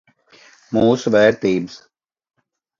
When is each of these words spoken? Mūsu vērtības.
Mūsu 0.77 1.15
vērtības. 1.17 1.79